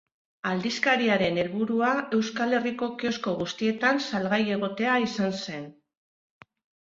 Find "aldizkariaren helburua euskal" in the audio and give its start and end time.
0.51-2.55